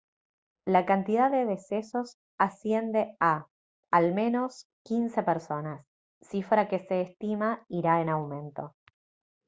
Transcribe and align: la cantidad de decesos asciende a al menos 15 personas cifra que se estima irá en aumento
la 0.65 0.87
cantidad 0.87 1.29
de 1.29 1.45
decesos 1.45 2.17
asciende 2.39 3.15
a 3.19 3.45
al 3.91 4.15
menos 4.15 4.67
15 4.85 5.21
personas 5.21 5.85
cifra 6.23 6.67
que 6.67 6.79
se 6.79 7.01
estima 7.01 7.63
irá 7.69 8.01
en 8.01 8.09
aumento 8.09 8.73